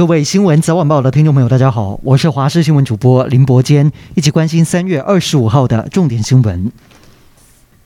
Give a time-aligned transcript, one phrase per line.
[0.00, 6.72] 各位新闻早晚报的听众朋友，大家好，我是华视新闻主播林伯坚，一起关心三月二十五号的重点新闻。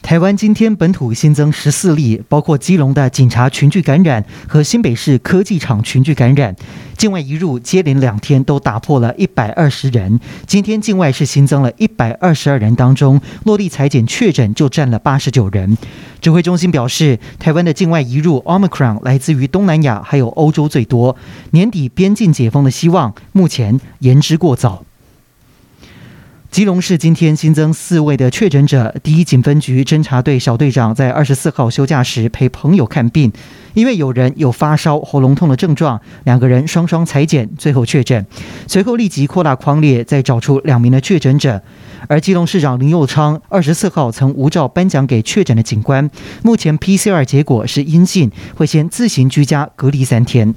[0.04, 6.54] 台湾今天本土新增十四例，包括基隆的警察群聚感染和新北市科技厂群聚感染。
[6.98, 10.20] 境外移入接连两天都打破了一百二十人。
[10.46, 15.78] 今天境外是新增了一百二十二人，当中落地采检确诊就占了八十九人。
[16.20, 21.16] 指挥中心表示，台湾的境外移入 Omicron 来自于东南亚还有欧洲最多，
[21.52, 24.84] 年底边境解封的希望目前言之过早。
[26.54, 28.94] 基隆市今天新增四位的确诊者。
[29.02, 33.32] 第一警分局侦查队小队长在二十四号休假时陪朋友看病，
[33.72, 38.24] 因为有人有发烧、喉咙痛的症状，两个人双双采检，最后确诊。
[38.68, 41.60] 随后立即扩大框列，再找出两名的确诊者。
[42.06, 46.08] 而基隆市长林佑昌二十四号曾无照颁奖给确诊的警官，
[46.44, 50.54] 目前 PCR 结果是阴性，会先自行居家隔离三天。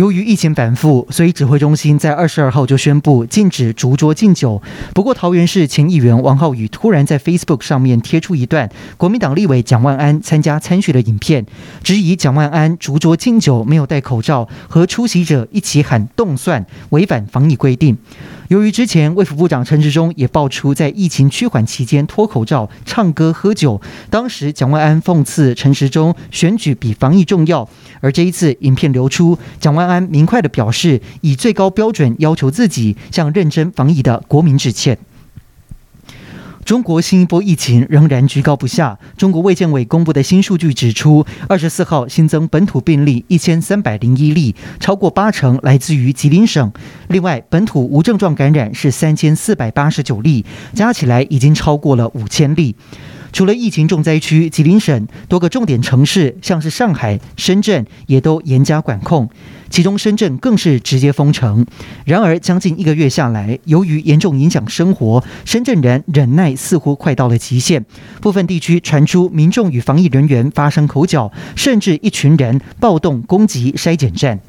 [0.00, 4.62] 由于疫情反复，所以指挥中心在二十二号就宣布禁止逐桌敬酒。
[4.94, 11.44] 不过，桃园市前议员王浩宇突然在 Facebook 上面贴出一段国民党立委蒋万安参加参选的影片，
[11.82, 17.98] 质疑蒋万安逐桌敬酒没有戴口罩，和出席者一起喊“动算”，违反防疫规定。
[18.50, 27.68] 由于之前卫福部长陈时中也爆出在疫情趋缓期间脱口罩、唱歌、喝酒，当时蒋万安讽刺陈时中选举比防疫重要，
[28.00, 34.98] 而这一次影片流出，蒋万安明快的表示以最高标准要求自己，向认真防疫的国民致歉。
[36.70, 38.96] 中国新一波疫情仍然居高不下。
[39.16, 46.72] 中国卫健委公布的新数据指出，二十四号新增本土病例一千三百零一例，超过八成来自于吉林省。
[47.08, 52.76] 另外，本土无症状感染是三千四百八十九例，加起来已经超过了五千例。
[53.32, 59.28] 除了疫情重灾区吉林省，多个重点城市，像是上海、深圳，也都严加管控。
[59.68, 61.64] 其中深圳更是直接封城。
[62.04, 67.84] 然而，将近一个月下来，由于严重影响生活，深圳人忍耐似乎快到了极限。
[68.20, 74.40] 部分地区传出民众与防疫人员发生口角，甚至一群人暴动攻击筛检站。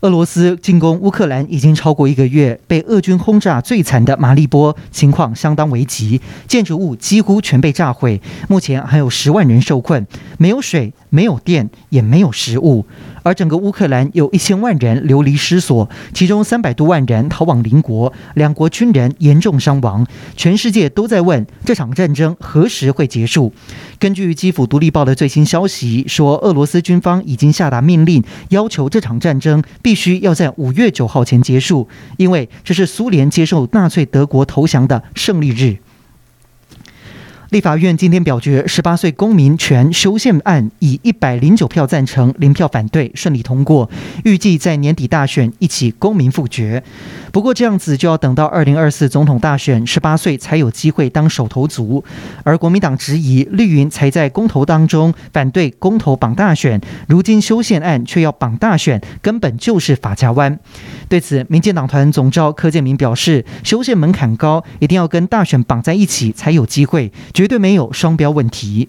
[0.00, 10.06] 俄罗斯进攻乌克兰已经超过一个月，被俄军轰炸最惨的马利波情况相当危急，建筑物几乎全被炸毁，目前还有十万人受困，
[10.38, 12.86] 没有水，没有电，也没有食物。
[13.24, 20.06] 而整个乌克兰有一千万人流离失所，其中三百多万人逃往邻国，两国军人严重伤亡。
[20.36, 23.52] 全世界都在问这场战争何时会结束。
[23.98, 31.88] 根据基辅独立报的最新消息说，俄罗斯军方已经下达命令，要求这场战争必须要在五月九号前结束，
[32.18, 35.78] 因为这是苏联接受纳粹德国投降的胜利日。
[37.50, 43.88] 立法院今天表决十八岁公民权修宪案，以一百零九票赞成、零票反对顺利通过，
[44.24, 46.84] 预计在年底大选一起公民复决。
[47.32, 52.04] 不过这样子就要等到二零二四总统大选十八岁才有机会当首头族。
[52.42, 60.58] 而国民党质疑绿营才在公投当中反对公投绑大选，如今修宪案却要绑大选，根本就是法家弯。
[61.08, 67.10] 对此，民进党团总召柯建铭表示，修宪门槛高，一定要跟大选绑在一起才有机会。
[67.38, 68.88] 绝对没有双标问题。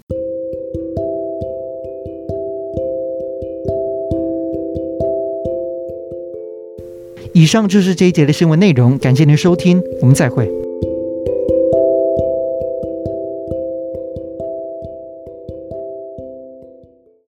[7.32, 10.59] 以上就是这一节的新闻内容，感谢您收听，我们再会。